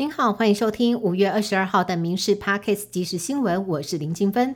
[0.00, 4.54] 您好，欢迎收听五月二十二号的《民事 Parkes 即时新闻》，我是林金芬。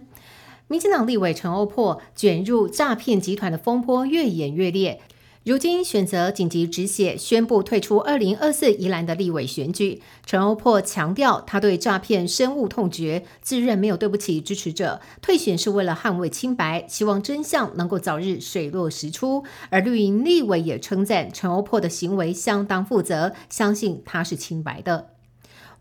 [0.69, 5.01] 民进党立委陈欧珀卷入诈骗集团的风波越演越烈。
[5.43, 10.01] 如今选择紧急止血，宣布退出二零二四宜兰的立委选举。
[10.25, 19.43] 陈欧珀强调，他对诈骗深恶痛绝，自认没有对不起支持者，退选是为了捍卫清白，希望真相能够早日水落石出。
[19.71, 25.09] 而绿营立委也称赞陈欧珀的行为相当负责，相信他是清白的。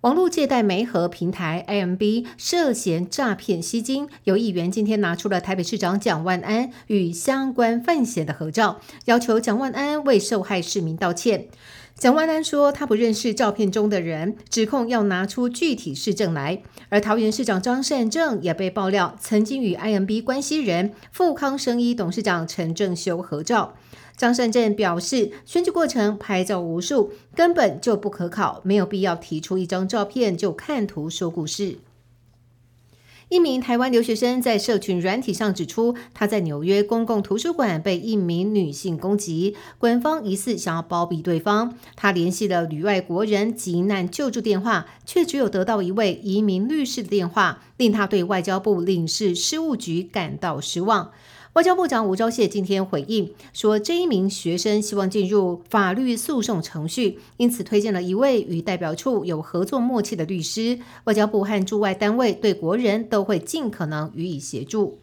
[0.02, 11.49] 网络借贷媒合平台 AMB 涉嫌诈骗吸金，有议员今天拿出了台北市长蒋万安与相关犯嫌的合照，要求蒋万安为受害市民道歉。
[12.02, 16.64] 蒋万安说他不认识照片中的人，指控要拿出具体事证来。
[16.90, 23.76] 而桃园市长张善政也被爆料曾经与 IMB 关系人富康生医董事长陈正修合照。
[24.18, 31.77] 张善政表示，选举过程拍照无数，根本就不可考，没有必要提出一张照片就看图说故事。
[33.32, 41.77] 一名台湾留学生在社群软体上指出，他在纽约公共图书馆被一名女性攻击，官方疑似想要包庇对方。
[41.96, 51.12] 他联系了旅外国人急难救助电话，却只有得到一位移民律师的电话，令他对外交部领事事务局感到失望。
[51.54, 60.80] 外交部长吴钊燮今天回应说，这一名学生希望进入法律诉讼程序，因此推荐了一位与代表处有合作默契的律师。
[61.04, 64.97] 外交部和驻外单位对国人都会尽可能予以协助。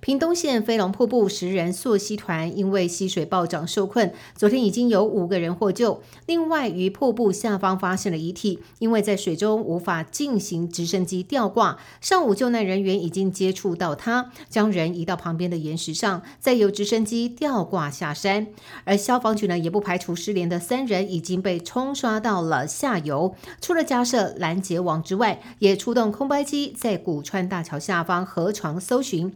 [0.00, 6.02] 屏东县飞龙瀑布十人溯溪团因为溪水暴涨受困，昨天已经有五个人获救。
[6.26, 11.78] 另外，于瀑布下方发现了遗体，因为在水中无法进行直升机吊挂。
[12.00, 18.48] 上午救难人员已经接触到他，将人移到旁边的岩石上，再由直升机吊挂下山。
[18.84, 23.34] 而消防局呢，也不排除失联的三人已经被冲刷到了下游。
[23.62, 29.34] 除了加设拦截网之外，也出动空白机在古川大桥下方河床搜寻。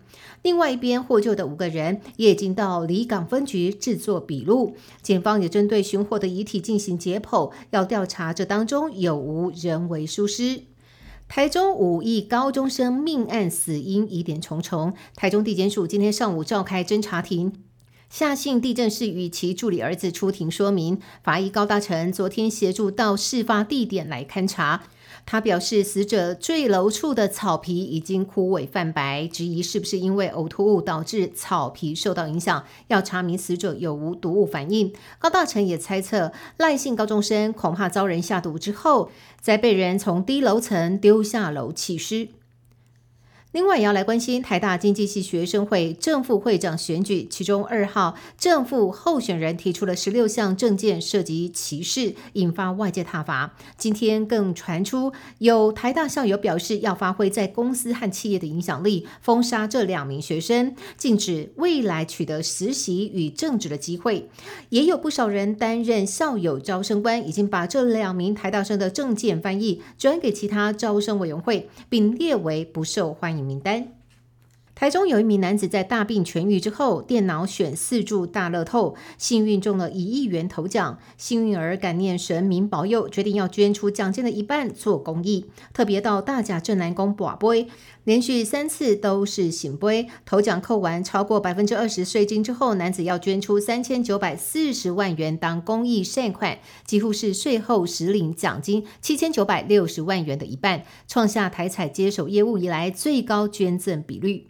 [0.50, 10.62] 另外一边获救的五个人也已经到离港分局制作笔录，警方也针对寻获的遗体进行解剖，要调查这当中有无人为疏失。
[11.28, 17.52] 台中五亿高中生命案死因疑点重重，台中地检署今天上午召开侦查庭，
[18.10, 24.82] 夏姓地震室与其助理儿子出庭说明，法医高大成昨天协助到事发地点来勘查。
[25.24, 34.92] 他表示，死者坠楼处的草皮已经枯萎泛白，质疑是不是因为呕吐物导致草皮受到影响，要查明死者有无毒物反应。
[35.18, 39.10] 高大成也猜测，赖姓高中生恐怕遭人下毒之后，
[39.40, 42.28] 再被人从低楼层丢下楼弃尸。
[43.52, 53.56] 另外也要来关心台大经济系学生会正副会长选举，其中二号正副候选人提出了十六项证件涉及歧视，引发外界挞伐。
[53.76, 64.30] 今天更传出有台大校友表示要发挥在公司和企业的影响力，封杀这两名学生，禁止未来取得实习与正职的机会。
[64.68, 73.39] 也有不少人担任校友招生官，已经把这两名台大生的证件翻译转给其他招生委员会，并列为不受欢迎。
[73.42, 73.99] 名单。
[74.80, 80.98] 台中有一名男子在大病痊愈之后，电脑选四注大乐透，幸运中了一亿元头奖。
[81.18, 85.50] 幸运儿感念神明保佑，决定要捐出奖金的一半做公益。
[85.74, 87.66] 特别到大甲镇南宫卜杯，
[88.04, 104.46] 连续三次都是醒杯，头奖扣完超过百分之二十税金之后，男子要捐出三千九百四十万元当公益善款，几乎是税后实领奖金七千九百六十万元的一半，创下台彩接手业务以来最高捐赠比率。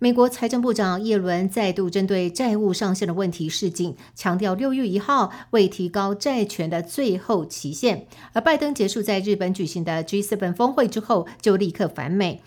[0.00, 8.06] 美国财政部长耶伦再度针对债务上限的问题示警，强调六月一号为提高债权的最后期限。
[8.32, 12.42] 而拜登结束在日本举行的 G7 峰会之后，就立刻返美。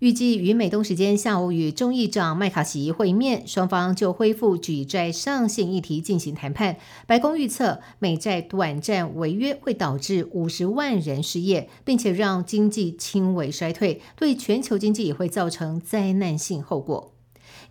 [0.00, 6.76] 预计于美东时间下午与众议长麦卡锡会面，双方就恢复举债上限议题进行谈判。
[7.06, 17.14] 白宫预测，美债短暂违约会导致五十万人失业，并且让经济轻微衰退，对全球经济也会造成灾难性后果。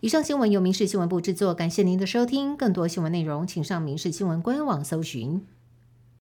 [0.00, 2.56] 以上新闻由民事新闻部制作，感谢您的收听。
[2.56, 5.55] 更多新闻内容，请上民事新闻官网搜寻。